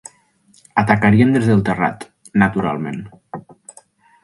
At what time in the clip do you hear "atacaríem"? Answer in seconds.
0.81-1.35